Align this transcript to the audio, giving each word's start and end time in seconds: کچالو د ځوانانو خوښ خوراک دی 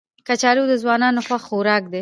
کچالو 0.27 0.63
د 0.67 0.73
ځوانانو 0.81 1.25
خوښ 1.27 1.41
خوراک 1.49 1.81
دی 1.87 1.89